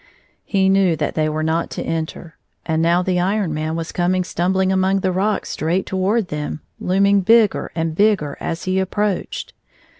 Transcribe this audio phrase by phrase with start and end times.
[0.45, 4.23] He knew that they were not to enter, and now the Iron Man was coming
[4.23, 9.53] stumbling among the rocks straight toward them, looming bigger and bigger as he approached.